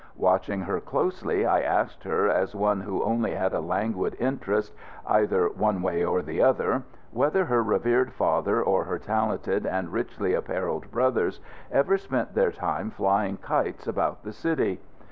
[0.17, 4.73] Watching her closely I asked her, as one who only had a languid interest
[5.05, 6.81] either one way or the other,
[7.11, 11.39] whether her revered father or her talented and richly apparelled brothers
[11.71, 14.81] ever spent their time flying kites about the city.